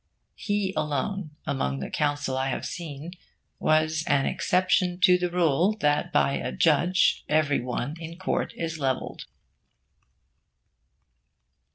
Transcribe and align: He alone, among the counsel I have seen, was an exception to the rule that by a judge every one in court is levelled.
He 0.33 0.73
alone, 0.75 1.29
among 1.45 1.77
the 1.77 1.91
counsel 1.91 2.35
I 2.35 2.49
have 2.49 2.65
seen, 2.65 3.11
was 3.59 4.03
an 4.07 4.25
exception 4.25 4.99
to 5.01 5.19
the 5.19 5.29
rule 5.29 5.77
that 5.79 6.11
by 6.11 6.37
a 6.37 6.51
judge 6.51 7.23
every 7.29 7.61
one 7.61 7.95
in 7.99 8.17
court 8.17 8.51
is 8.55 8.79
levelled. 8.79 9.25